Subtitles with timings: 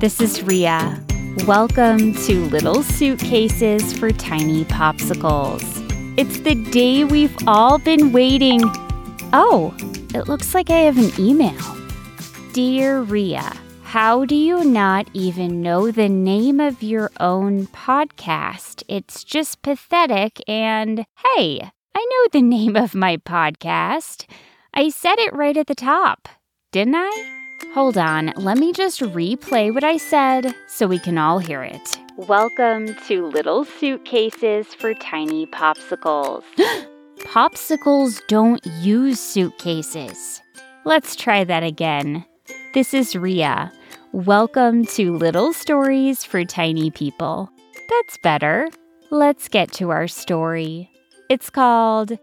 [0.00, 0.98] This is Ria.
[1.46, 5.62] Welcome to Little Suitcases for Tiny Popsicles.
[6.18, 8.62] It's the day we've all been waiting.
[9.34, 9.74] Oh,
[10.14, 11.60] it looks like I have an email.
[12.54, 13.52] Dear Ria,
[13.82, 18.82] how do you not even know the name of your own podcast?
[18.88, 20.40] It's just pathetic.
[20.48, 21.04] And
[21.36, 24.24] hey, I know the name of my podcast.
[24.72, 26.26] I said it right at the top,
[26.72, 27.39] didn't I?
[27.68, 31.98] Hold on, let me just replay what I said so we can all hear it.
[32.16, 36.42] Welcome to Little Suitcases for Tiny Popsicles.
[37.18, 40.42] Popsicles don't use suitcases.
[40.84, 42.24] Let's try that again.
[42.74, 43.72] This is Ria.
[44.10, 47.50] Welcome to Little Stories for Tiny People.
[47.88, 48.68] That's better.
[49.10, 50.90] Let's get to our story.
[51.28, 52.18] It's called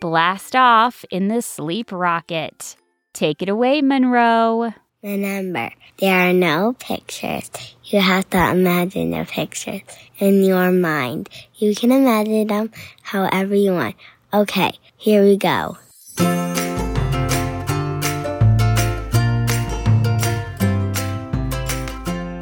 [0.00, 2.76] Blast Off in the Sleep Rocket.
[3.12, 4.72] Take it away, Monroe.
[5.02, 7.50] Remember, there are no pictures.
[7.84, 9.82] You have to imagine the pictures
[10.18, 11.28] in your mind.
[11.56, 12.70] You can imagine them
[13.02, 13.96] however you want.
[14.32, 15.76] Okay, here we go.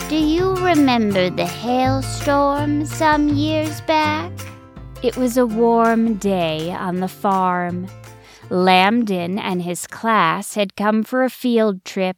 [0.09, 4.31] Do you remember the hailstorm some years back?
[5.03, 7.89] It was a warm day on the farm.
[8.51, 12.17] Lambden and his class had come for a field trip,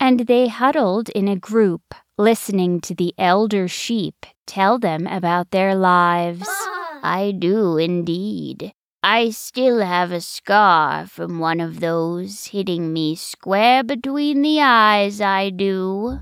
[0.00, 5.74] and they huddled in a group, listening to the elder sheep tell them about their
[5.74, 6.46] lives.
[6.48, 7.00] Ah.
[7.02, 8.72] I do indeed.
[9.02, 15.20] I still have a scar from one of those hitting me square between the eyes,
[15.20, 16.20] I do.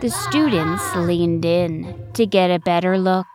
[0.00, 3.26] The students leaned in to get a better look.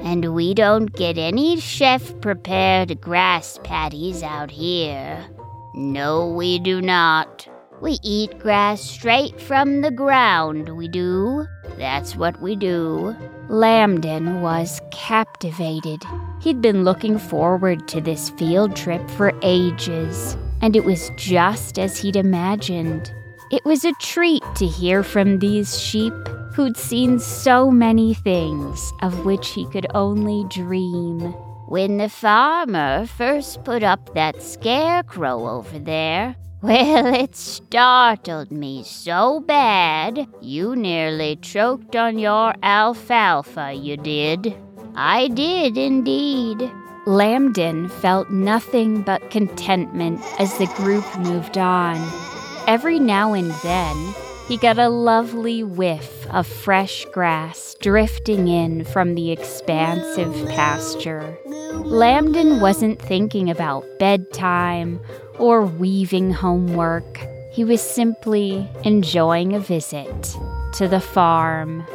[0.00, 5.26] And we don't get any chef prepared grass patties out here.
[5.74, 7.48] No, we do not.
[7.80, 11.46] We eat grass straight from the ground, we do.
[11.78, 13.16] That's what we do.
[13.48, 16.02] Lambden was captivated.
[16.42, 21.98] He'd been looking forward to this field trip for ages, and it was just as
[21.98, 23.14] he'd imagined.
[23.50, 26.12] It was a treat to hear from these sheep
[26.60, 31.18] who'd seen so many things of which he could only dream.
[31.68, 39.40] When the farmer first put up that scarecrow over there, well, it startled me so
[39.40, 44.54] bad you nearly choked on your alfalfa, you did.
[44.94, 46.70] I did indeed.
[47.06, 51.96] Lambden felt nothing but contentment as the group moved on.
[52.66, 54.14] Every now and then,
[54.50, 61.38] he got a lovely whiff of fresh grass drifting in from the expansive pasture.
[61.46, 64.98] Lambden wasn't thinking about bedtime
[65.38, 67.20] or weaving homework.
[67.52, 70.36] He was simply enjoying a visit
[70.72, 71.86] to the farm.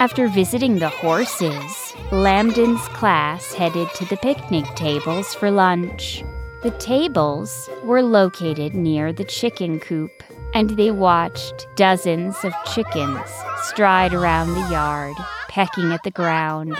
[0.00, 6.24] After visiting the horses, Lambden's class headed to the picnic tables for lunch.
[6.64, 10.24] The tables were located near the chicken coop,
[10.54, 13.28] and they watched dozens of chickens
[13.62, 15.16] stride around the yard,
[15.48, 16.76] pecking at the ground.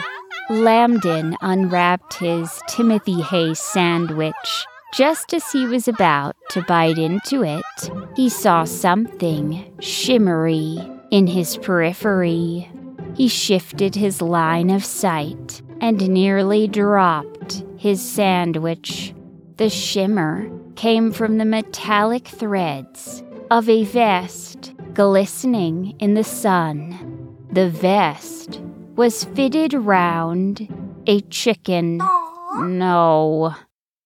[0.48, 7.64] Lambden unwrapped his Timothy Hay sandwich just as he was about to bite into it,
[8.14, 10.78] he saw something shimmery
[11.10, 12.70] in his periphery.
[13.16, 19.12] He shifted his line of sight and nearly dropped his sandwich.
[19.56, 27.36] The shimmer came from the metallic threads of a vest glistening in the sun.
[27.50, 28.60] The vest
[28.96, 30.68] was fitted round
[31.06, 31.98] a chicken.
[32.56, 33.54] No,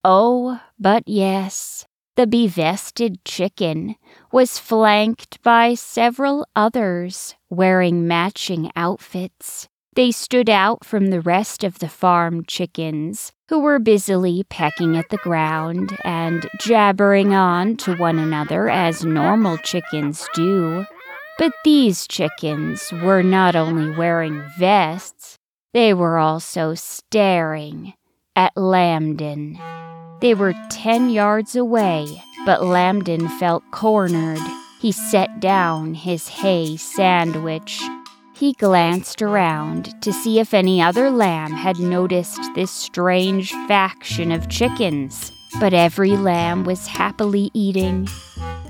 [0.04, 3.96] Oh, but yes, the bevested chicken
[4.32, 9.67] was flanked by several others wearing matching outfits.
[9.98, 15.08] They stood out from the rest of the farm chickens, who were busily pecking at
[15.08, 20.86] the ground and jabbering on to one another as normal chickens do.
[21.36, 25.36] But these chickens were not only wearing vests,
[25.74, 27.94] they were also staring
[28.36, 29.58] at Lambden.
[30.20, 34.38] They were 10 yards away, but Lambden felt cornered.
[34.80, 37.82] He set down his hay sandwich.
[38.38, 44.48] He glanced around to see if any other lamb had noticed this strange faction of
[44.48, 48.06] chickens, but every lamb was happily eating.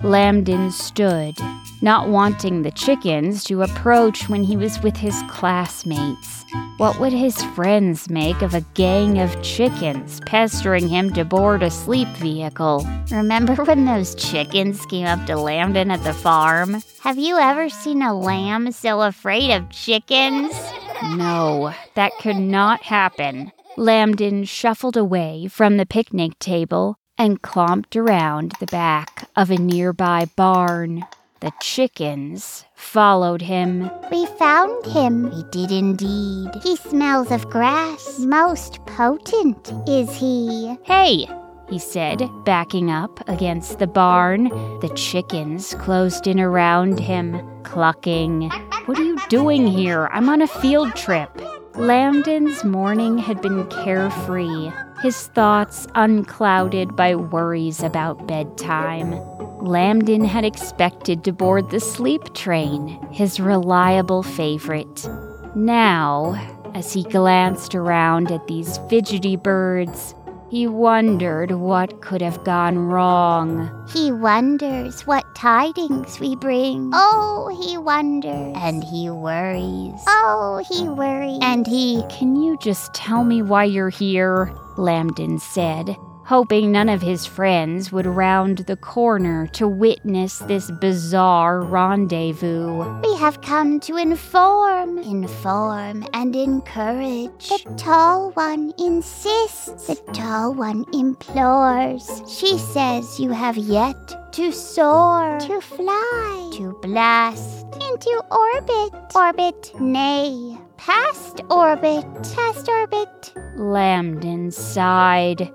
[0.03, 1.37] Lambden stood,
[1.82, 6.38] not wanting the chickens to approach when he was with his classmates.
[6.79, 11.71] What would his friends make of a gang of chickens pestering him to board a
[11.71, 12.87] sleep vehicle?
[13.11, 16.83] Remember when those chickens came up to Lambden at the farm?
[17.00, 20.55] Have you ever seen a lamb so afraid of chickens?
[21.03, 23.53] No, that could not happen.
[23.77, 30.27] Lambden shuffled away from the picnic table and clomped around the back of a nearby
[30.37, 31.05] barn.
[31.40, 33.88] The chickens followed him.
[34.11, 35.31] We found him.
[35.31, 36.50] We did indeed.
[36.64, 38.19] He smells of grass.
[38.19, 40.76] Most potent is he.
[40.82, 41.29] Hey,
[41.70, 44.44] he said, backing up against the barn.
[44.81, 48.50] The chickens closed in around him, clucking.
[48.87, 50.08] What are you doing here?
[50.12, 51.31] I'm on a field trip.
[51.76, 59.12] Lambden's morning had been carefree, his thoughts unclouded by worries about bedtime.
[59.60, 65.08] Lambden had expected to board the sleep train, his reliable favorite.
[65.55, 66.34] Now,
[66.75, 70.14] as he glanced around at these fidgety birds,
[70.50, 73.70] he wondered what could have gone wrong.
[73.93, 76.90] He wonders what tidings we bring.
[76.94, 78.56] Oh, he wonders.
[78.56, 80.00] And he worries.
[80.06, 81.38] Oh, he worries.
[81.43, 82.02] And he.
[82.08, 84.55] Can you just tell me why you're here?
[84.78, 85.96] Lambden said,
[86.29, 93.01] hoping none of his friends would round the corner to witness this bizarre rendezvous.
[93.01, 97.49] We have come to inform, inform, and encourage.
[97.49, 102.07] The tall one insists, the tall one implores.
[102.29, 110.59] She says you have yet to soar, to fly, to blast into orbit, orbit, nay,
[110.77, 112.05] past orbit,
[112.35, 113.33] past orbit.
[113.57, 115.51] Lambden sighed.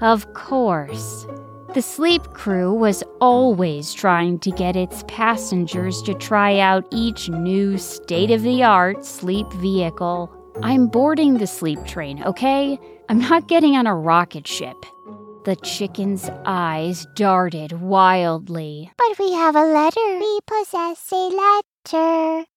[0.00, 1.26] Of course.
[1.74, 7.76] The sleep crew was always trying to get its passengers to try out each new
[7.78, 10.32] state of the art sleep vehicle.
[10.62, 12.78] I'm boarding the sleep train, okay?
[13.08, 14.76] I'm not getting on a rocket ship.
[15.44, 18.90] The chicken's eyes darted wildly.
[18.96, 20.18] But we have a letter.
[20.18, 21.67] We possess a letter.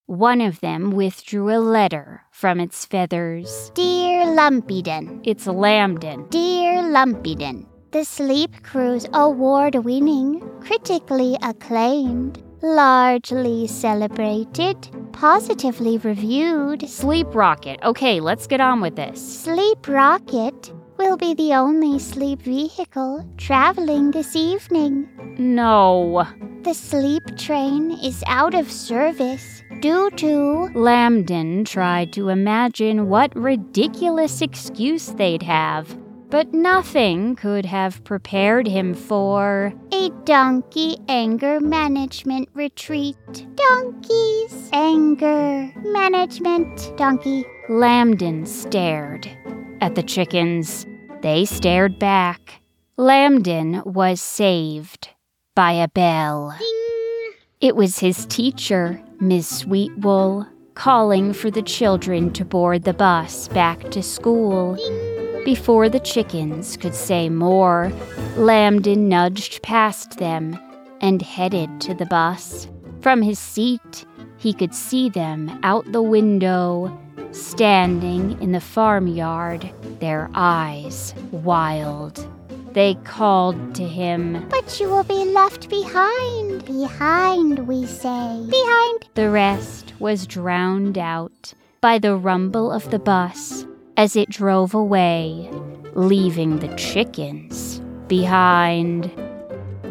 [0.06, 3.72] One of them withdrew a letter from its feathers.
[3.74, 5.22] Dear Lumpyden.
[5.24, 6.30] It's Lambden.
[6.30, 7.66] Dear Lumpyden.
[7.92, 14.78] The Sleep Crew's award winning, critically acclaimed, largely celebrated,
[15.12, 16.90] positively reviewed.
[16.90, 17.80] Sleep Rocket.
[17.84, 19.22] Okay, let's get on with this.
[19.44, 20.72] Sleep Rocket
[21.02, 25.10] will be the only sleep vehicle traveling this evening.
[25.40, 26.28] No.
[26.62, 30.70] The sleep train is out of service due to.
[30.76, 35.98] Lambden tried to imagine what ridiculous excuse they'd have,
[36.30, 39.74] but nothing could have prepared him for.
[39.92, 43.18] A donkey anger management retreat.
[43.56, 44.70] Donkeys.
[44.72, 46.96] Anger management.
[46.96, 47.44] Donkey.
[47.70, 49.28] Lambden stared
[49.82, 50.86] at the chickens.
[51.22, 52.62] They stared back.
[52.98, 55.10] Lambden was saved
[55.56, 56.56] by a bell.
[56.58, 57.34] Ding.
[57.60, 63.92] It was his teacher, Miss Sweetwool, calling for the children to board the bus back
[63.92, 64.76] to school.
[64.76, 65.44] Ding.
[65.46, 67.92] Before the chickens could say more,
[68.36, 70.60] Lambden nudged past them
[71.02, 72.68] and headed to the bus.
[73.02, 74.06] From his seat,
[74.38, 77.00] he could see them out the window,
[77.32, 79.70] standing in the farmyard,
[80.00, 82.28] their eyes wild.
[82.74, 84.48] They called to him.
[84.50, 86.66] But you will be left behind.
[86.66, 88.46] Behind, we say.
[88.50, 89.10] Behind.
[89.16, 93.66] The rest was drowned out by the rumble of the bus
[93.98, 95.50] as it drove away,
[95.96, 99.12] leaving the chickens behind.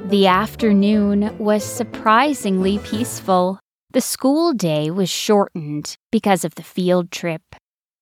[0.06, 3.60] The afternoon was surprisingly peaceful.
[3.92, 7.42] The school day was shortened because of the field trip,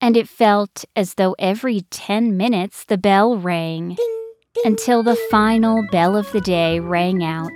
[0.03, 3.97] and it felt as though every 10 minutes the bell rang
[4.67, 7.51] until the final bell of the day rang out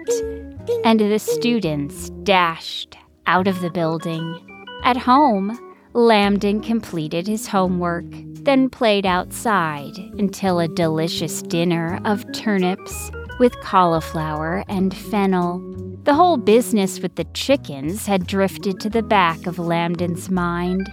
[0.82, 2.96] and the students dashed
[3.26, 4.40] out of the building.
[4.82, 5.58] At home,
[5.92, 8.06] Lambden completed his homework,
[8.44, 15.81] then played outside until a delicious dinner of turnips with cauliflower and fennel.
[16.04, 20.90] The whole business with the chickens had drifted to the back of Lambden's mind.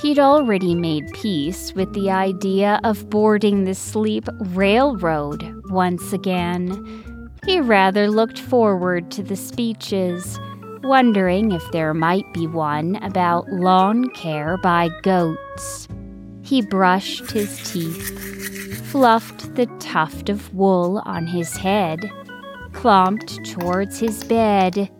[0.00, 7.30] He'd already made peace with the idea of boarding the sleep railroad once again.
[7.44, 10.38] He rather looked forward to the speeches,
[10.84, 15.88] wondering if there might be one about lawn care by goats.
[16.42, 21.98] He brushed his teeth, fluffed the tuft of wool on his head,
[22.72, 24.90] clomped towards his bed,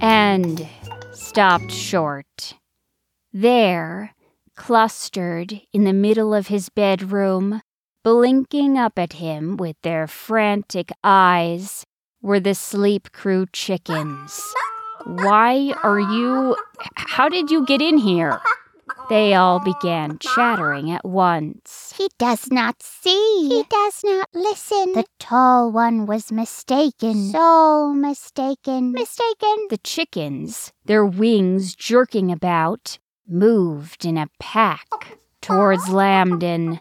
[0.00, 0.68] and
[1.12, 2.54] stopped short.
[3.32, 4.14] There,
[4.56, 7.62] clustered in the middle of his bedroom,
[8.04, 11.84] blinking up at him with their frantic eyes,
[12.22, 14.42] were the sleep crew chickens.
[15.04, 16.56] Why are you.
[16.94, 18.40] How did you get in here?
[19.08, 21.94] They all began chattering at once.
[21.96, 23.48] He does not see.
[23.48, 24.92] He does not listen.
[24.92, 27.30] The tall one was mistaken.
[27.30, 28.92] So mistaken.
[28.92, 29.68] Mistaken.
[29.70, 36.80] The chickens, their wings jerking about, moved in a pack towards Lambden.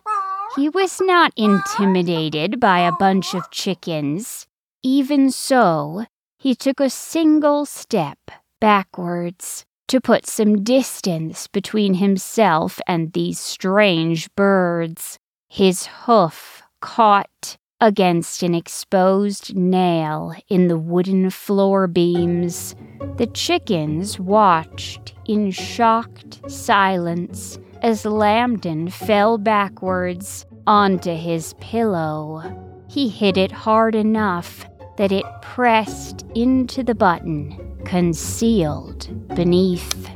[0.58, 4.48] He was not intimidated by a bunch of chickens.
[4.84, 6.06] Even so,
[6.38, 8.20] he took a single step
[8.60, 15.18] backwards to put some distance between himself and these strange birds.
[15.48, 22.76] His hoof caught against an exposed nail in the wooden floor beams.
[23.18, 32.44] The chickens watched in shocked silence as Lambden fell backwards onto his pillow.
[32.90, 34.66] He hit it hard enough
[34.98, 40.10] that it pressed into the button concealed beneath.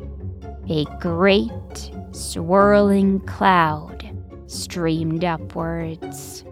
[0.69, 4.13] A great swirling cloud
[4.47, 6.43] streamed upwards.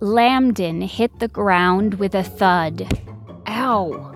[0.00, 2.86] Lambden hit the ground with a thud.
[3.46, 4.14] Ow!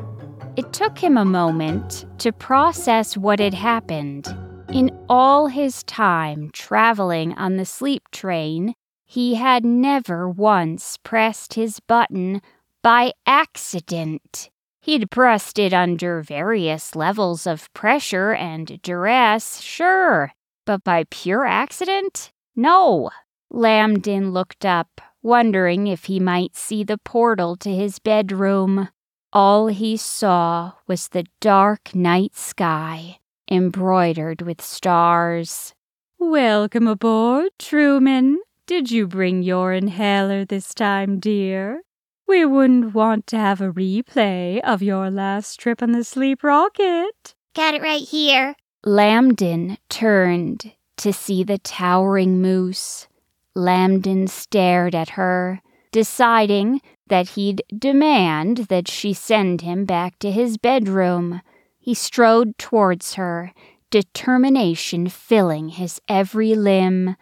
[0.56, 4.28] It took him a moment to process what had happened.
[4.70, 8.74] In all his time traveling on the sleep train,
[9.06, 12.42] he had never once pressed his button
[12.82, 14.50] by accident.
[14.82, 20.32] He'd pressed it under various levels of pressure and duress, sure,
[20.66, 22.32] but by pure accident?
[22.56, 23.10] No.
[23.48, 28.88] Lambden looked up, wondering if he might see the portal to his bedroom.
[29.32, 35.74] All he saw was the dark night sky, embroidered with stars.
[36.18, 38.40] Welcome aboard, Truman.
[38.66, 41.82] Did you bring your inhaler this time, dear?
[42.26, 47.34] We wouldn't want to have a replay of your last trip on the sleep rocket.
[47.54, 48.54] Got it right here.
[48.84, 53.06] Lambden turned to see the towering moose.
[53.54, 55.60] Lambden stared at her,
[55.90, 61.42] deciding that he'd demand that she send him back to his bedroom.
[61.78, 63.52] He strode towards her,
[63.90, 67.16] determination filling his every limb.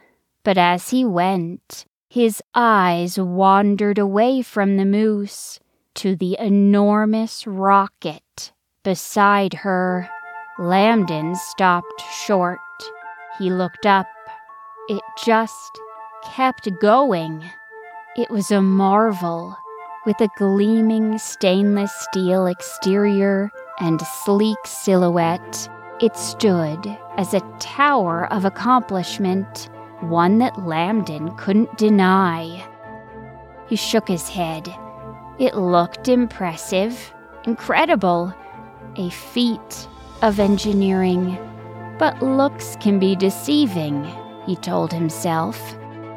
[0.45, 5.61] But as he went, his eyes wandered away from the moose
[5.95, 8.53] to the enormous rocket
[8.83, 10.11] beside her.
[10.59, 12.59] Lambden stopped short.
[13.39, 14.09] He looked up.
[14.89, 15.71] It just
[16.25, 17.49] kept going.
[18.17, 19.57] It was a marvel,
[20.05, 25.69] with a gleaming stainless steel exterior and sleek silhouette.
[26.01, 29.71] It stood as a tower of accomplishment
[30.03, 32.67] one that Lambden couldn't deny.
[33.69, 34.75] He shook his head.
[35.39, 37.13] It looked impressive,
[37.45, 38.35] incredible,
[38.97, 39.89] a feat
[40.23, 41.39] of engineering.
[41.99, 44.05] But looks can be deceiving,
[44.47, 45.59] he told himself.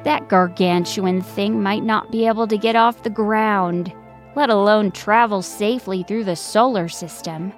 [0.04, 3.94] That gargantuan thing might not be able to get off the ground,
[4.36, 7.54] let alone travel safely through the solar system.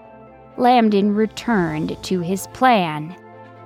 [0.58, 3.16] Lambden returned to his plan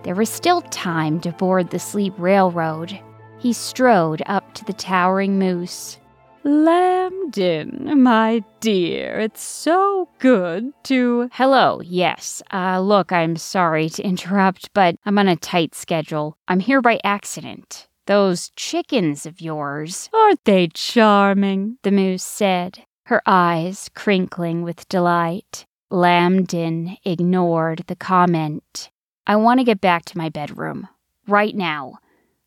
[0.03, 2.99] there was still time to board the sleep railroad.
[3.39, 5.99] He strode up to the towering moose.
[6.45, 11.29] Lambden, my dear, it's so good to.
[11.33, 12.41] Hello, yes.
[12.51, 16.37] Uh, look, I'm sorry to interrupt, but I'm on a tight schedule.
[16.47, 17.87] I'm here by accident.
[18.07, 20.09] Those chickens of yours.
[20.13, 21.77] Aren't they charming?
[21.83, 25.65] The moose said, her eyes crinkling with delight.
[25.91, 28.89] Lambden ignored the comment.
[29.29, 30.88] I want to get back to my bedroom
[31.27, 32.00] right now.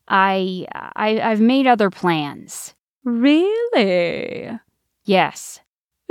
[0.05, 2.75] I, I I've made other plans.
[3.05, 4.49] Really?
[5.05, 5.61] Yes.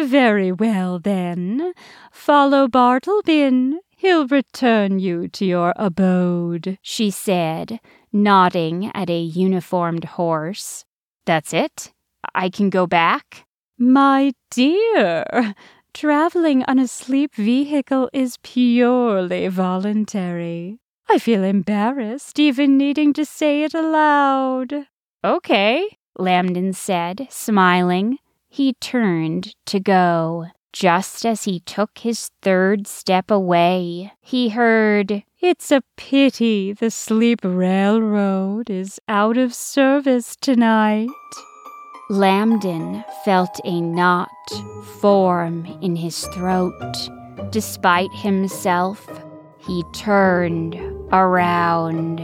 [0.01, 1.75] Very well then.
[2.11, 3.81] Follow Bartleby.
[3.99, 7.79] He'll return you to your abode, she said,
[8.11, 10.87] nodding at a uniformed horse.
[11.27, 11.93] That's it?
[12.35, 13.45] I can go back?
[13.77, 15.55] My dear,
[15.95, 20.79] Traveling on a sleep vehicle is purely voluntary.
[21.09, 24.87] I feel embarrassed even needing to say it aloud.
[25.23, 28.19] Okay, Lambden said, smiling.
[28.49, 30.47] He turned to go.
[30.73, 37.41] Just as he took his third step away, he heard, It's a pity the sleep
[37.45, 41.11] railroad is out of service tonight.
[42.13, 44.29] Lambden felt a knot
[45.01, 47.09] form in his throat.
[47.49, 49.09] Despite himself,
[49.57, 50.75] he turned
[51.11, 52.21] around.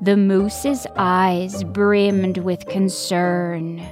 [0.00, 3.84] The moose's eyes brimmed with concern.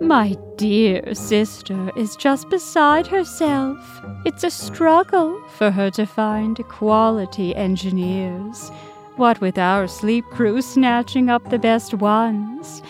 [0.00, 3.78] My dear sister is just beside herself.
[4.24, 8.72] It's a struggle for her to find quality engineers.
[9.14, 12.82] What with our sleep crew snatching up the best ones,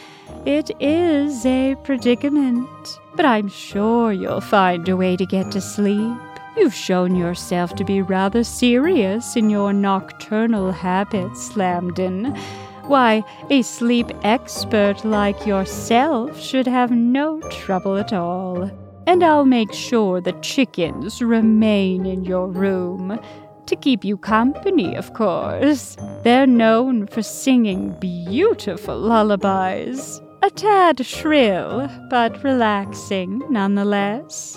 [0.46, 3.00] it is a predicament.
[3.16, 6.16] But I'm sure you'll find a way to get to sleep.
[6.56, 12.38] You've shown yourself to be rather serious in your nocturnal habits, Lambden.
[12.84, 18.70] Why, a sleep expert like yourself should have no trouble at all.
[19.08, 23.18] And I'll make sure the chickens remain in your room.
[23.66, 25.96] To keep you company, of course.
[26.22, 30.20] They're known for singing beautiful lullabies.
[30.46, 34.56] A tad shrill, but relaxing nonetheless.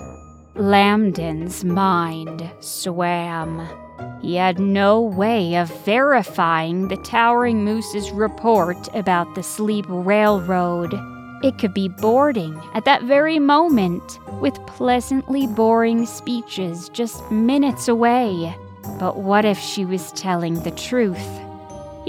[0.54, 3.68] Lambden's mind swam.
[4.22, 10.94] He had no way of verifying the Towering Moose's report about the Sleep Railroad.
[11.42, 18.56] It could be boarding at that very moment, with pleasantly boring speeches just minutes away.
[19.00, 21.49] But what if she was telling the truth?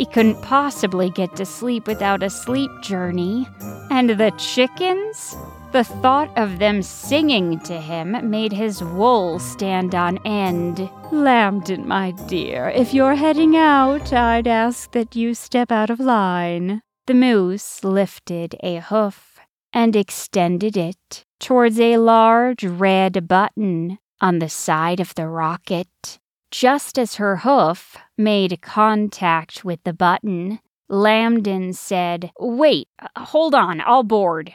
[0.00, 3.47] He couldn't possibly get to sleep without a sleep journey.
[3.90, 5.37] And the chickens?
[5.73, 10.88] The thought of them singing to him made his wool stand on end.
[11.12, 16.80] Lambden, my dear, if you're heading out, I'd ask that you step out of line.
[17.07, 19.38] The moose lifted a hoof
[19.71, 26.19] and extended it towards a large red button on the side of the rocket.
[26.50, 34.02] Just as her hoof made contact with the button, Lambden said, Wait, hold on, I'll
[34.02, 34.54] board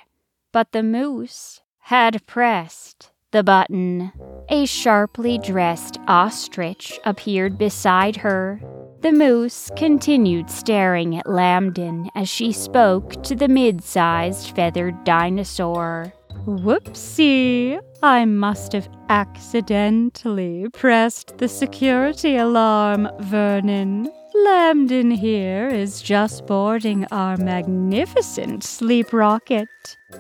[0.55, 4.13] but the moose had pressed the button.
[4.47, 8.61] A sharply dressed ostrich appeared beside her.
[9.01, 16.13] The moose continued staring at Lambden as she spoke to the mid sized feathered dinosaur.
[16.45, 17.79] Whoopsie!
[18.03, 24.11] I must have accidentally pressed the security alarm, Vernon.
[24.45, 29.67] Lambden here is just boarding our magnificent sleep rocket.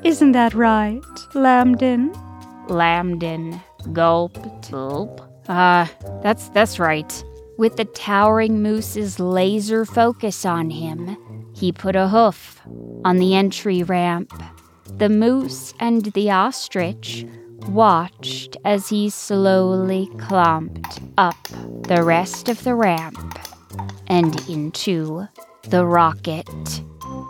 [0.03, 1.03] Isn't that right,
[1.35, 2.11] Lambden?
[2.69, 3.61] Lambden
[3.93, 4.71] gulped.
[4.71, 5.21] Gulp.
[5.47, 7.23] Ah, uh, that's that's right.
[7.59, 11.17] With the towering moose's laser focus on him,
[11.53, 12.61] he put a hoof
[13.05, 14.33] on the entry ramp.
[14.85, 17.25] The moose and the ostrich
[17.67, 21.35] watched as he slowly clomped up
[21.87, 23.39] the rest of the ramp
[24.07, 25.27] and into
[25.63, 26.45] the rocket.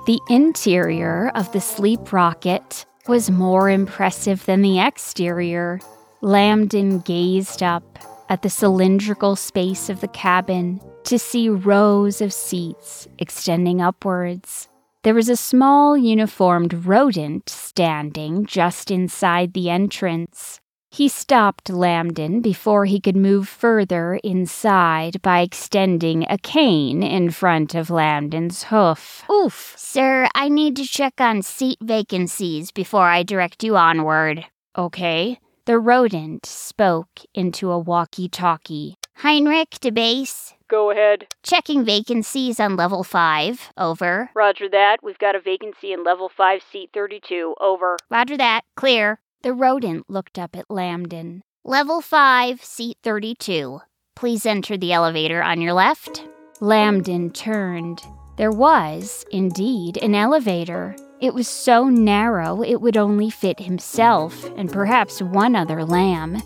[0.05, 5.79] The interior of the sleep rocket was more impressive than the exterior.
[6.21, 13.07] Lambden gazed up at the cylindrical space of the cabin to see rows of seats
[13.19, 14.67] extending upwards.
[15.05, 20.59] There was a small uniformed rodent standing just inside the entrance.
[20.89, 27.75] He stopped Lambden before he could move further inside by extending a cane in front
[27.75, 29.23] of Lambden's hoof.
[29.29, 34.45] Oof, sir, I need to check on seat vacancies before I direct you onward.
[34.75, 35.37] Okay.
[35.65, 38.95] The rodent spoke into a walkie talkie.
[39.17, 40.54] Heinrich to base.
[40.69, 41.27] Go ahead.
[41.43, 43.71] Checking vacancies on level 5.
[43.77, 44.31] Over.
[44.33, 44.97] Roger that.
[45.03, 47.55] We've got a vacancy in level 5, seat 32.
[47.61, 47.97] Over.
[48.09, 48.61] Roger that.
[48.75, 49.19] Clear.
[49.43, 51.41] The rodent looked up at Lambden.
[51.63, 53.81] Level 5, seat 32.
[54.15, 56.25] Please enter the elevator on your left.
[56.61, 58.01] Lambden turned.
[58.37, 60.95] There was, indeed, an elevator.
[61.21, 66.41] It was so narrow it would only fit himself and perhaps one other lamb.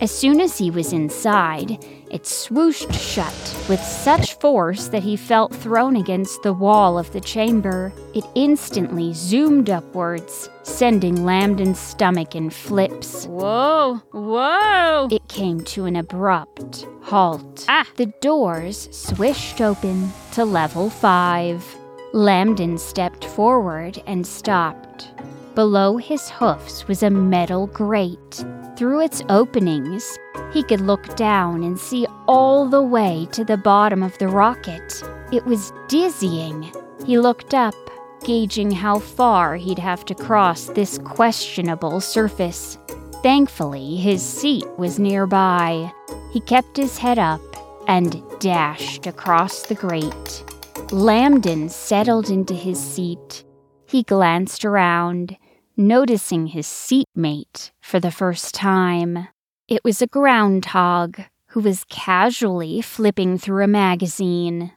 [0.00, 5.54] As soon as he was inside, it swooshed shut with such force that he felt
[5.54, 7.92] thrown against the wall of the chamber.
[8.14, 13.24] It instantly zoomed upwards, sending Lambden's stomach in flips.
[13.26, 15.08] Whoa, whoa!
[15.10, 17.64] It came to an abrupt halt.
[17.68, 17.86] Ah!
[17.96, 21.64] The doors swished open to level five.
[22.12, 25.08] Lambden stepped forward and stopped.
[25.54, 28.44] Below his hoofs was a metal grate.
[28.82, 30.18] Through its openings,
[30.52, 35.04] he could look down and see all the way to the bottom of the rocket.
[35.30, 36.72] It was dizzying.
[37.06, 37.76] He looked up,
[38.24, 42.76] gauging how far he'd have to cross this questionable surface.
[43.22, 45.92] Thankfully, his seat was nearby.
[46.32, 47.40] He kept his head up
[47.86, 50.44] and dashed across the grate.
[50.90, 53.44] Lambden settled into his seat.
[53.86, 55.36] He glanced around
[55.76, 59.28] noticing his seatmate for the first time.
[59.68, 64.72] It was a groundhog who was casually flipping through a magazine.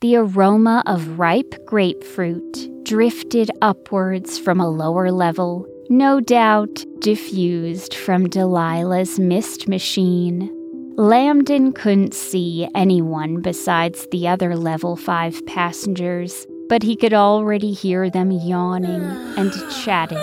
[0.00, 8.26] the aroma of ripe grapefruit drifted upwards from a lower level, no doubt diffused from
[8.28, 10.52] Delilah's mist machine.
[10.96, 18.10] Lambden couldn't see anyone besides the other level 5 passengers, but he could already hear
[18.10, 19.02] them yawning
[19.36, 19.52] and
[19.84, 20.18] chatting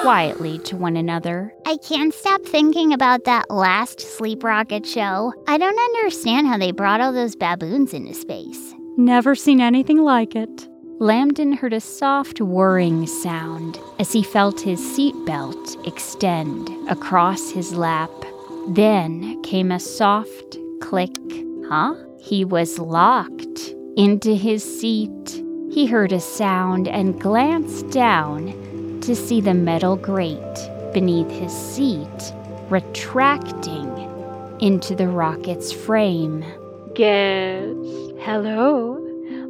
[0.00, 1.52] quietly to one another.
[1.66, 5.32] I can't stop thinking about that last Sleep Rocket show.
[5.46, 8.74] I don't understand how they brought all those baboons into space.
[8.96, 10.68] Never seen anything like it.
[11.00, 18.10] Lambden heard a soft whirring sound as he felt his seatbelt extend across his lap.
[18.70, 21.14] Then came a soft click.
[21.68, 21.94] Huh?
[22.18, 25.44] He was locked into his seat.
[25.70, 32.32] He heard a sound and glanced down to see the metal grate beneath his seat
[32.70, 33.86] retracting
[34.60, 36.44] into the rocket's frame.
[36.94, 38.98] Guests, hello.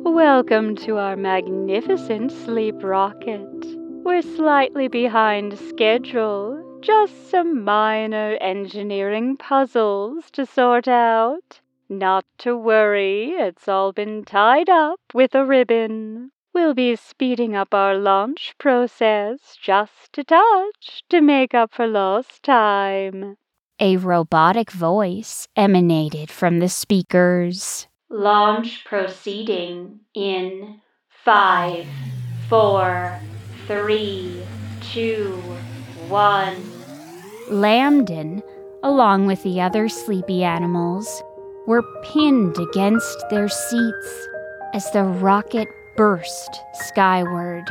[0.05, 3.65] Welcome to our magnificent sleep rocket.
[4.05, 11.61] We're slightly behind schedule just some minor engineering puzzles to sort out.
[11.91, 16.33] Not to worry, it's all been tied up with a ribbon.
[16.53, 22.43] We'll be speeding up our launch process just a touch to make up for lost
[22.43, 23.37] time.
[23.81, 27.87] A robotic voice emanated from the speakers.
[28.11, 30.81] Launch proceeding in
[31.25, 31.87] five,
[32.49, 33.19] four,
[33.67, 34.43] three,
[34.83, 35.37] two,
[36.09, 36.57] one.
[37.49, 38.43] Lambden,
[38.83, 41.23] along with the other sleepy animals,
[41.69, 44.29] were pinned against their seats
[44.73, 47.65] as the rocket burst skyward.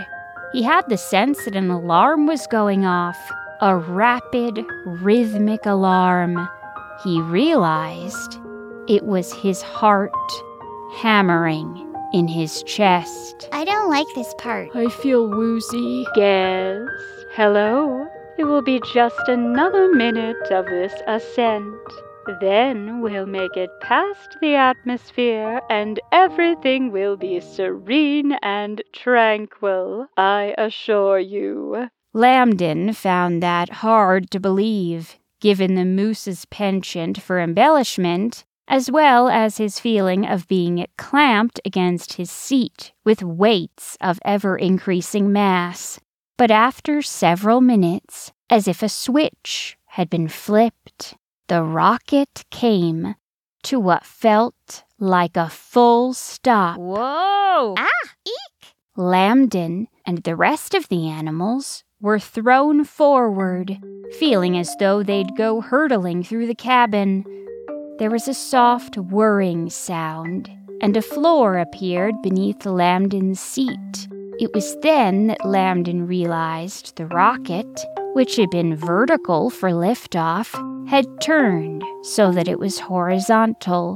[0.54, 3.18] He had the sense that an alarm was going off,
[3.60, 6.48] a rapid, rhythmic alarm.
[7.04, 8.38] He realized
[8.88, 10.12] it was his heart
[10.98, 13.50] hammering in his chest.
[13.52, 14.70] I don't like this part.
[14.76, 16.06] I feel woozy.
[16.14, 16.88] Guess,
[17.32, 18.08] hello.
[18.38, 21.74] It will be just another minute of this ascent.
[22.42, 30.54] Then we'll make it past the atmosphere and everything will be serene and tranquil, I
[30.58, 31.88] assure you.
[32.14, 39.58] Lambden found that hard to believe, given the moose's penchant for embellishment, as well as
[39.58, 46.00] his feeling of being clamped against his seat with weights of ever increasing mass.
[46.38, 51.16] But after several minutes, as if a switch had been flipped,
[51.48, 53.16] the rocket came
[53.64, 56.78] to what felt like a full stop.
[56.78, 57.76] Whoa!
[57.78, 58.76] Ah, eek!
[58.98, 63.78] Lambden and the rest of the animals were thrown forward,
[64.20, 67.24] feeling as though they'd go hurtling through the cabin.
[68.00, 70.50] There was a soft whirring sound,
[70.82, 74.08] and a floor appeared beneath Lambden's seat.
[74.40, 77.86] It was then that Lambden realized the rocket,
[78.18, 80.52] which had been vertical for liftoff,
[80.90, 83.96] had turned so that it was horizontal.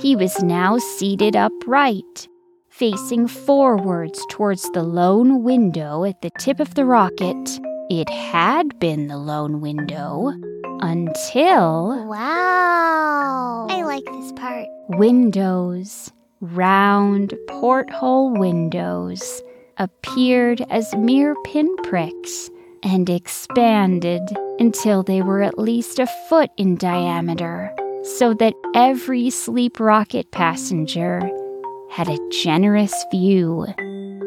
[0.00, 2.26] He was now seated upright,
[2.68, 7.60] facing forwards towards the lone window at the tip of the rocket.
[7.88, 10.32] It had been the lone window
[10.80, 12.08] until.
[12.08, 13.68] Wow!
[13.70, 14.66] I like this part.
[14.88, 19.44] Windows, round porthole windows,
[19.78, 22.50] appeared as mere pinpricks
[22.82, 24.22] and expanded
[24.58, 31.20] until they were at least a foot in diameter, so that every sleep rocket passenger
[31.90, 33.66] had a generous view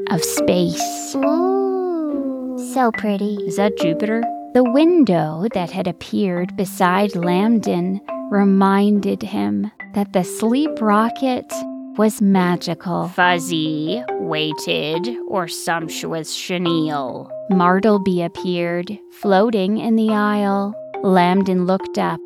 [0.09, 1.15] of space.
[1.15, 3.35] Ooh, so pretty.
[3.45, 4.21] Is that Jupiter?
[4.53, 11.51] The window that had appeared beside Lambden reminded him that the sleep rocket
[11.97, 13.07] was magical.
[13.09, 17.29] Fuzzy, weighted, or sumptuous chenille.
[17.51, 20.73] Martleby appeared, floating in the aisle.
[21.03, 22.21] Lambden looked up,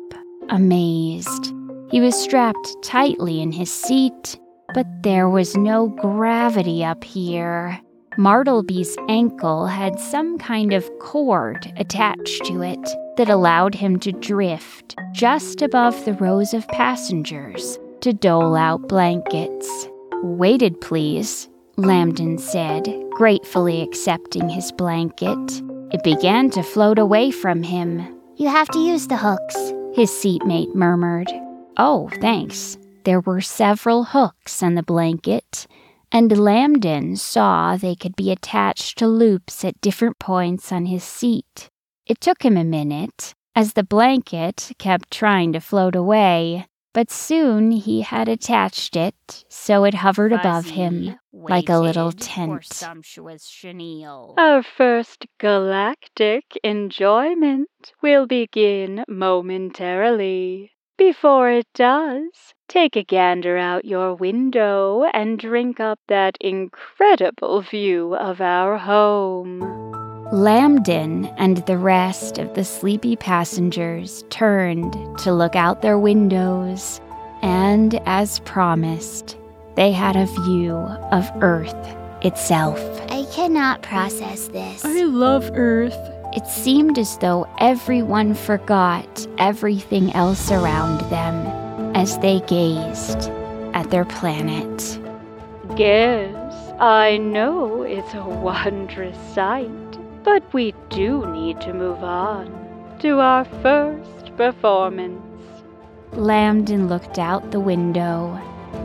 [0.48, 1.52] amazed.
[1.90, 4.38] He was strapped tightly in his seat,
[4.74, 7.78] but there was no gravity up here.
[8.16, 14.96] Martleby's ankle had some kind of cord attached to it that allowed him to drift
[15.12, 19.88] just above the rows of passengers to dole out blankets.
[20.22, 25.62] Weighted, please, Lambden said, gratefully accepting his blanket.
[25.92, 28.20] It began to float away from him.
[28.36, 29.56] You have to use the hooks.
[29.94, 31.30] His seatmate murmured.
[31.76, 32.78] Oh, thanks.
[33.04, 35.66] There were several hooks on the blanket,
[36.12, 41.70] and Lambden saw they could be attached to loops at different points on his seat.
[42.06, 47.70] It took him a minute, as the blanket kept trying to float away, but soon
[47.70, 52.64] he had attached it so it hovered above him like a little tent.
[52.64, 54.34] Sumptuous chenille.
[54.38, 57.68] Our first galactic enjoyment
[58.02, 60.72] will begin momentarily.
[60.96, 68.16] Before it does, take a gander out your window and drink up that incredible view
[68.16, 69.97] of our home.
[70.32, 77.00] Lambden and the rest of the sleepy passengers turned to look out their windows,
[77.40, 79.38] and as promised,
[79.74, 82.78] they had a view of Earth itself.
[83.10, 84.84] I cannot process this.
[84.84, 85.96] I love Earth.
[86.36, 93.30] It seemed as though everyone forgot everything else around them as they gazed
[93.72, 94.98] at their planet.
[95.74, 96.34] Guess
[96.78, 99.87] I know it's a wondrous sight,
[100.28, 102.46] but we do need to move on
[102.98, 105.22] to our first performance.
[106.12, 108.38] Lambden looked out the window.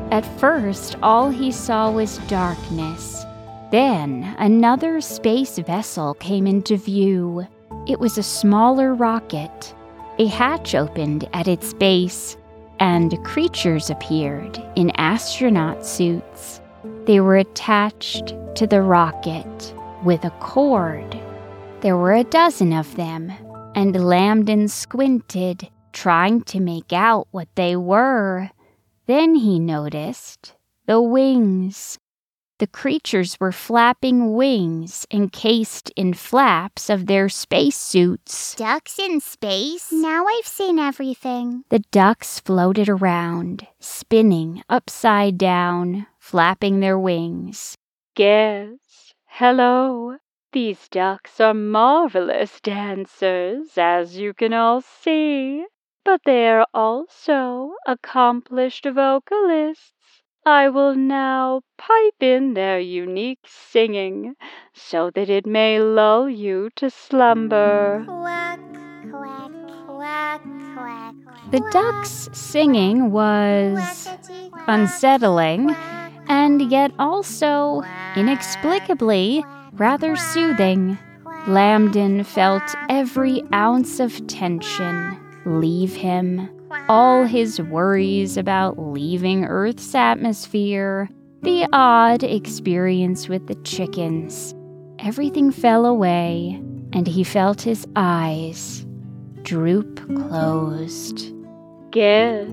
[0.10, 3.25] At first, all he saw was darkness.
[3.71, 7.45] Then, another space vessel came into view.
[7.89, 9.75] It was a smaller rocket.
[10.19, 12.38] A hatch opened at its base,
[12.79, 16.62] and creatures appeared in astronaut suits.
[17.06, 19.73] They were attached to the rocket
[20.06, 21.19] with a cord.
[21.84, 23.30] There were a dozen of them,
[23.76, 28.52] and Lambden squinted, trying to make out what they were.
[29.06, 32.00] Then he noticed the wings.
[32.60, 38.56] The creatures were flapping wings encased in flaps of their spacesuits.
[38.56, 39.91] Ducks in space?
[39.91, 41.65] Now I've seen everything.
[41.67, 47.76] The ducks floated around, spinning upside down, flapping their wings.
[48.15, 48.78] Guess.
[49.26, 50.15] Hello.
[50.54, 55.66] These ducks are marvelous dancers, as you can all see,
[56.06, 59.94] but they are also accomplished vocalists.
[60.46, 64.36] I will now pipe in their unique singing
[64.74, 68.04] so that it may lull you to slumber.
[68.06, 68.60] Quack,
[69.10, 69.52] quack,
[69.88, 70.42] quack,
[70.76, 71.16] quack.
[71.50, 74.08] The ducks' singing was
[74.68, 75.72] unsettling
[76.28, 77.82] and yet also
[78.16, 80.98] inexplicably rather soothing.
[81.48, 86.50] Lambden felt every ounce of tension leave him.
[86.88, 91.10] All his worries about leaving Earth's atmosphere,
[91.42, 94.56] the odd experience with the chickens,
[95.00, 96.62] everything fell away,
[96.94, 98.86] and he felt his eyes
[99.44, 101.34] droop closed.
[101.92, 102.48] Guess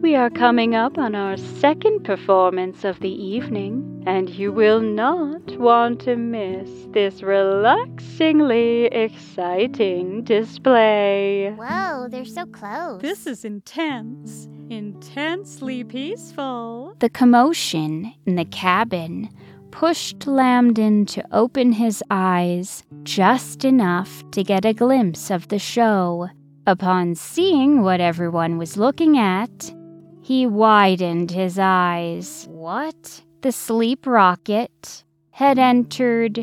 [0.00, 5.58] we are coming up on our second performance of the evening, and you will not
[5.58, 11.54] want to miss this relaxingly exciting display.
[11.56, 13.00] Whoa, they're so close.
[13.00, 16.96] This is intense, intensely peaceful.
[16.98, 19.30] The commotion in the cabin
[19.70, 26.28] pushed Lambden to open his eyes just enough to get a glimpse of the show.
[26.66, 29.74] Upon seeing what everyone was looking at,
[30.22, 32.46] he widened his eyes.
[32.48, 33.23] What?
[33.44, 36.38] The sleep rocket had entered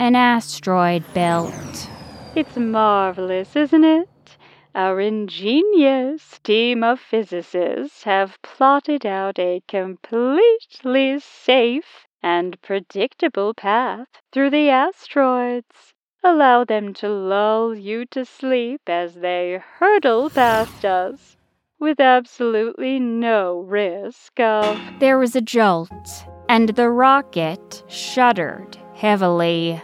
[0.00, 1.88] an asteroid belt.
[2.34, 4.08] It's marvelous, isn't it?
[4.74, 14.50] Our ingenious team of physicists have plotted out a completely safe and predictable path through
[14.50, 15.94] the asteroids.
[16.24, 21.36] Allow them to lull you to sleep as they hurtle past us
[21.78, 24.78] with absolutely no risk of.
[24.98, 29.80] There was a jolt, and the rocket shuddered heavily.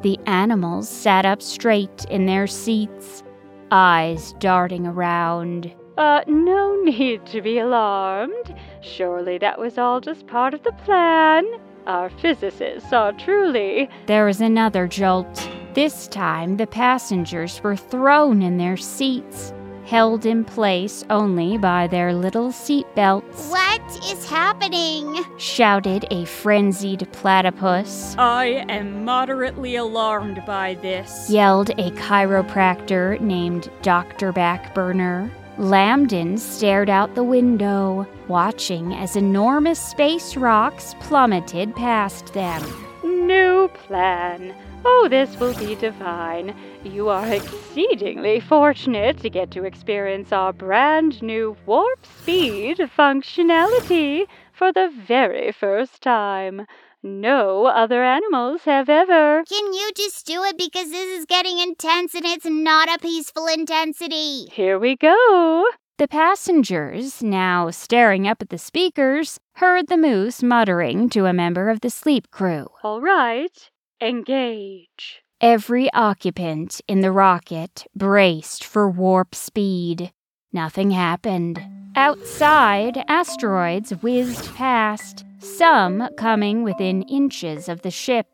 [0.00, 3.22] The animals sat up straight in their seats,
[3.70, 5.70] eyes darting around.
[5.98, 8.54] Uh, no need to be alarmed.
[8.80, 11.44] Surely that was all just part of the plan.
[11.86, 13.90] Our physicists are truly.
[14.06, 15.50] There was another jolt.
[15.74, 19.52] This time, the passengers were thrown in their seats,
[19.88, 25.24] held in place only by their little seat belts, What is happening?
[25.38, 28.14] shouted a frenzied platypus.
[28.18, 31.30] I am moderately alarmed by this.
[31.30, 34.30] yelled a chiropractor named Dr.
[34.32, 35.30] Backburner.
[35.56, 42.62] Lambden stared out the window, watching as enormous space rocks plummeted past them.
[43.02, 44.54] New plan.
[44.84, 46.54] Oh, this will be divine.
[46.84, 54.72] You are exceedingly fortunate to get to experience our brand new warp speed functionality for
[54.72, 56.66] the very first time.
[57.02, 59.44] No other animals have ever.
[59.44, 63.46] Can you just do it because this is getting intense and it's not a peaceful
[63.46, 64.46] intensity?
[64.52, 65.64] Here we go.
[65.98, 71.70] The passengers, now staring up at the speakers, heard the moose muttering to a member
[71.70, 72.68] of the sleep crew.
[72.84, 75.22] All right, engage.
[75.40, 80.12] Every occupant in the rocket braced for warp speed.
[80.52, 81.60] Nothing happened.
[81.94, 88.26] Outside, asteroids whizzed past, some coming within inches of the ship.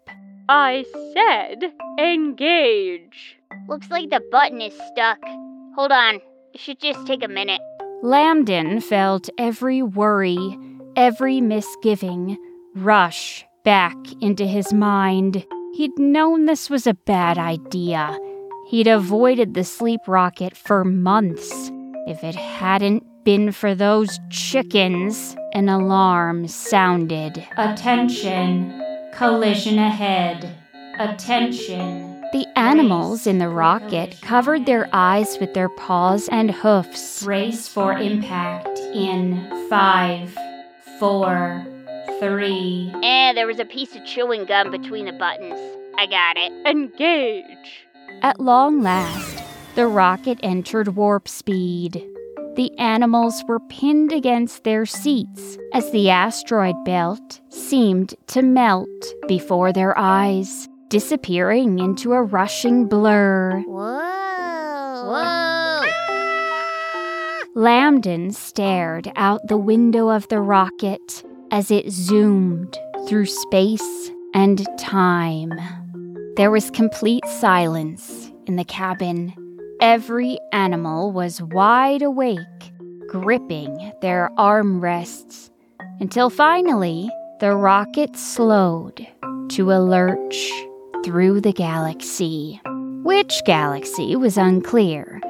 [0.48, 3.38] I said engage.
[3.68, 5.18] Looks like the button is stuck.
[5.76, 6.20] Hold on.
[6.52, 7.60] It should just take a minute.
[8.02, 10.58] Lambden felt every worry,
[10.96, 12.36] every misgiving
[12.74, 15.44] rush back into his mind.
[15.74, 18.16] He'd known this was a bad idea.
[18.68, 21.50] He'd avoided the sleep rocket for months.
[22.06, 27.46] If it hadn't been for those chickens, an alarm sounded.
[27.56, 28.80] Attention!
[29.14, 30.54] Collision ahead.
[30.98, 32.20] Attention!
[32.32, 37.22] The animals in the rocket covered their eyes with their paws and hoofs.
[37.22, 40.36] Race for impact in five,
[40.98, 41.66] four,
[42.24, 42.90] three.
[43.02, 45.60] Eh, there was a piece of chewing gum between the buttons.
[45.98, 46.52] I got it.
[46.66, 47.86] Engage.
[48.22, 49.42] At long last,
[49.74, 52.02] the rocket entered warp speed.
[52.56, 58.88] The animals were pinned against their seats as the asteroid belt seemed to melt
[59.26, 63.60] before their eyes, disappearing into a rushing blur.
[63.66, 64.22] Whoa.
[65.10, 65.44] Whoa.
[67.56, 71.23] Lambden stared out the window of the rocket
[71.54, 75.52] as it zoomed through space and time.
[76.34, 79.32] There was complete silence in the cabin.
[79.80, 82.40] Every animal was wide awake,
[83.08, 85.50] gripping their armrests,
[86.00, 89.06] until finally the rocket slowed
[89.50, 90.50] to a lurch
[91.04, 92.60] through the galaxy.
[93.04, 95.20] Which galaxy was unclear,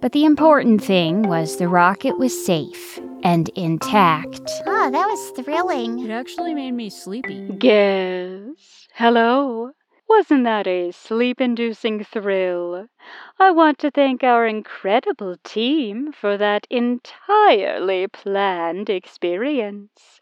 [0.00, 4.62] but the important thing was the rocket was safe and intact.
[4.66, 6.00] Oh, that was thrilling.
[6.04, 7.40] It actually made me sleepy.
[7.58, 8.88] Guess.
[8.94, 9.72] Hello.
[10.08, 12.86] Wasn't that a sleep inducing thrill?
[13.38, 20.20] I want to thank our incredible team for that entirely planned experience.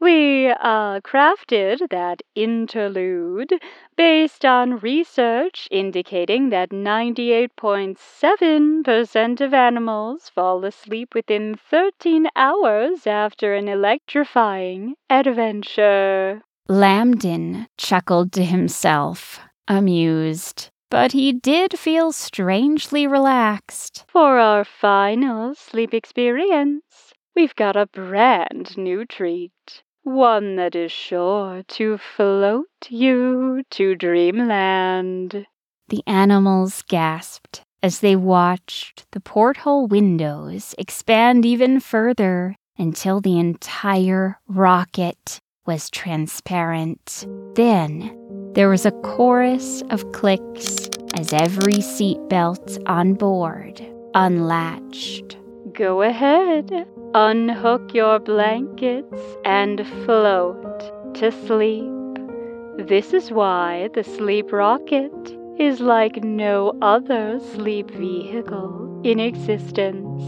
[0.00, 3.60] We uh, crafted that interlude
[3.96, 13.66] based on research indicating that 98.7% of animals fall asleep within 13 hours after an
[13.66, 16.42] electrifying adventure.
[16.68, 24.04] Lambden chuckled to himself, amused, but he did feel strangely relaxed.
[24.08, 29.82] For our final sleep experience, we've got a brand new treat.
[30.02, 35.46] One that is sure to float you to dreamland.
[35.88, 44.38] The animals gasped as they watched the porthole windows expand even further until the entire
[44.48, 47.26] rocket was transparent.
[47.54, 48.14] Then
[48.54, 53.84] there was a chorus of clicks as every seatbelt on board
[54.14, 55.36] unlatched.
[55.72, 61.90] Go ahead, unhook your blankets and float to sleep.
[62.86, 65.12] This is why the sleep rocket
[65.58, 70.22] is like no other sleep vehicle in existence.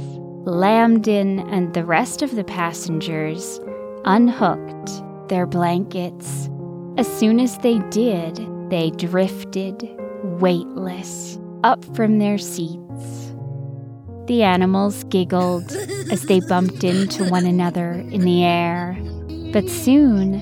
[0.46, 3.60] Lambden and the rest of the passengers
[4.04, 4.90] unhooked
[5.28, 6.48] their blankets.
[6.96, 8.36] As soon as they did,
[8.70, 9.88] they drifted,
[10.40, 13.29] weightless, up from their seats.
[14.30, 15.72] The animals giggled
[16.12, 18.96] as they bumped into one another in the air.
[19.52, 20.40] But soon,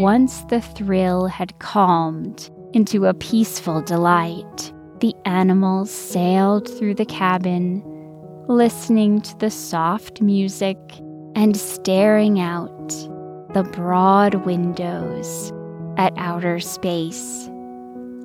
[0.00, 7.82] once the thrill had calmed into a peaceful delight, the animals sailed through the cabin,
[8.48, 10.78] listening to the soft music
[11.34, 12.88] and staring out
[13.52, 15.52] the broad windows
[15.98, 17.46] at outer space.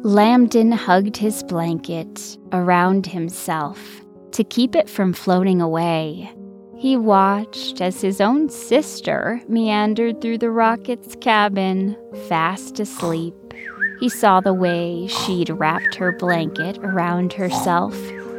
[0.06, 4.03] Lambden hugged his blanket around himself
[4.34, 6.32] to keep it from floating away.
[6.76, 11.96] He watched as his own sister meandered through the rocket's cabin,
[12.28, 13.34] fast asleep.
[14.00, 17.96] He saw the way she'd wrapped her blanket around herself,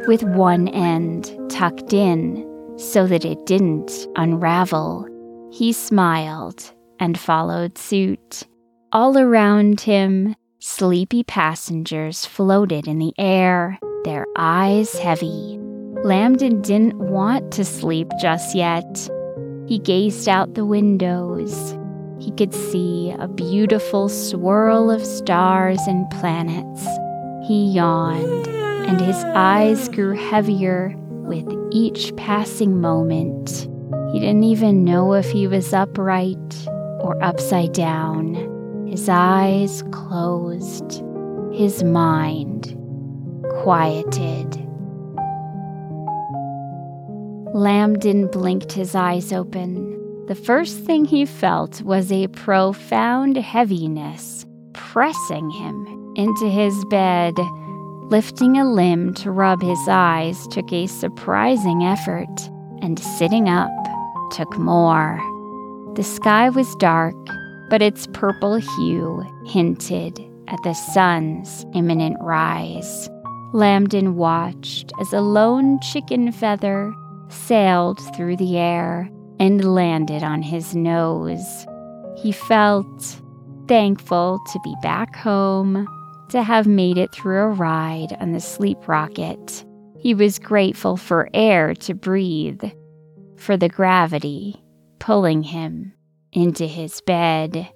[0.07, 2.45] with one end tucked in
[2.77, 5.07] so that it didn't unravel.
[5.51, 8.43] He smiled and followed suit.
[8.91, 15.59] All around him, sleepy passengers floated in the air, their eyes heavy.
[16.05, 19.09] Lambden didn't want to sleep just yet.
[19.65, 21.75] He gazed out the windows.
[22.19, 26.85] He could see a beautiful swirl of stars and planets.
[27.47, 28.47] He yawned,
[28.87, 33.67] and his eyes grew heavier with each passing moment.
[34.13, 36.67] He didn't even know if he was upright
[36.99, 38.85] or upside down.
[38.87, 41.01] His eyes closed,
[41.51, 42.77] his mind
[43.63, 44.64] quieted.
[47.55, 50.25] Lambden blinked his eyes open.
[50.27, 57.33] The first thing he felt was a profound heaviness pressing him into his bed.
[58.09, 62.27] Lifting a limb to rub his eyes took a surprising effort,
[62.81, 63.71] and sitting up
[64.31, 65.17] took more.
[65.95, 67.15] The sky was dark,
[67.69, 73.09] but its purple hue hinted at the sun's imminent rise.
[73.53, 76.93] Lambden watched as a lone chicken feather
[77.29, 79.09] sailed through the air
[79.39, 81.65] and landed on his nose.
[82.17, 83.21] He felt
[83.67, 85.87] thankful to be back home,
[86.29, 89.65] to have made it through a ride on the sleep rocket.
[89.99, 92.63] He was grateful for air to breathe,
[93.37, 94.61] for the gravity
[94.99, 95.93] pulling him
[96.31, 97.67] into his bed.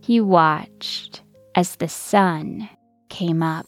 [0.00, 1.22] He watched
[1.54, 2.68] as the sun
[3.08, 3.66] came up.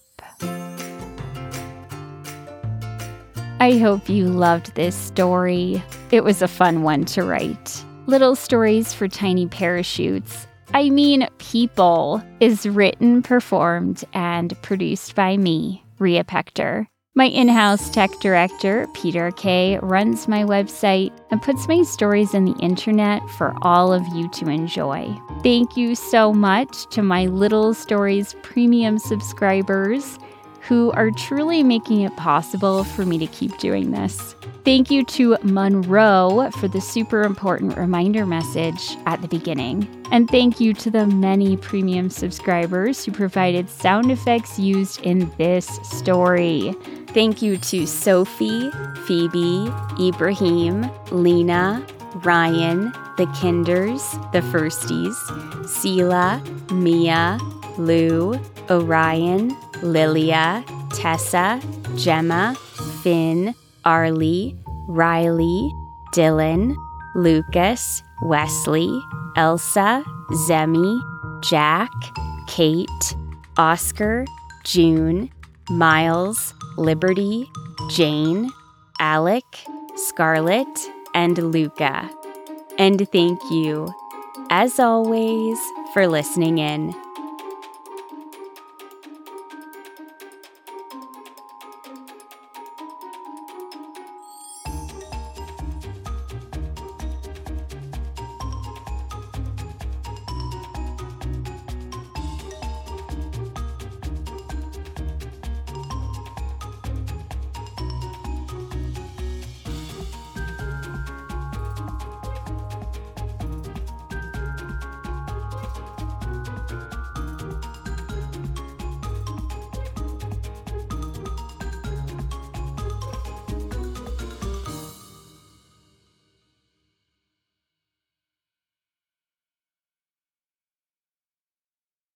[3.61, 5.83] I hope you loved this story.
[6.11, 7.85] It was a fun one to write.
[8.07, 10.47] Little Stories for Tiny Parachutes.
[10.73, 16.87] I mean, People is written, performed, and produced by me, Rhea Pechter.
[17.15, 22.47] My in house tech director, Peter Kay, runs my website and puts my stories on
[22.47, 25.15] the internet for all of you to enjoy.
[25.43, 30.19] Thank you so much to my Little Stories premium subscribers
[30.63, 34.35] who are truly making it possible for me to keep doing this.
[34.65, 39.89] Thank you to Monroe for the super important reminder message at the beginning.
[40.11, 45.67] And thank you to the many premium subscribers who provided sound effects used in this
[45.83, 46.75] story.
[47.09, 48.71] Thank you to Sophie,
[49.07, 51.85] Phoebe, Ibrahim, Leena,
[52.17, 54.03] Ryan, the Kinders,
[54.33, 55.17] the Firsties,
[55.67, 56.43] Selah,
[56.73, 57.39] Mia,
[57.79, 58.39] Lou,
[58.69, 61.61] Orion, Liliah, Tessa,
[61.97, 62.57] Gemma,
[63.03, 63.55] Fin,
[63.85, 64.57] Arly,
[64.89, 65.73] Riley,
[66.13, 66.75] Dylan,
[67.15, 68.91] Lucas, Wesley,
[69.37, 71.01] Elsa, Zemi,
[71.43, 71.91] Jack,
[72.47, 73.17] Cate,
[73.57, 74.25] Oscar,
[74.65, 75.31] June,
[75.71, 77.51] Miles, Liberty,
[77.91, 78.51] Jane,
[78.99, 79.45] Alec,
[79.97, 82.11] Scarlett, and Luca.
[82.79, 83.93] And thank you,
[84.51, 85.59] as always,
[85.93, 86.95] for listening in.